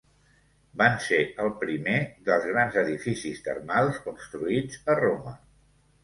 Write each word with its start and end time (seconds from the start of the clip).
Van 0.81 0.95
ser 1.07 1.17
el 1.41 1.51
primer 1.63 1.97
dels 2.29 2.47
grans 2.51 2.77
edificis 2.83 3.41
termals 3.49 3.99
construïts 4.07 4.81
a 4.95 4.97
Roma. 5.01 5.35